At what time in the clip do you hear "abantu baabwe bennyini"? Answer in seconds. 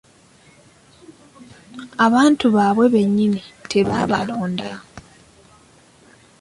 2.05-3.41